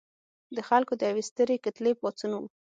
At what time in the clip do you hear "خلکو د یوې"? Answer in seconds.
0.69-1.23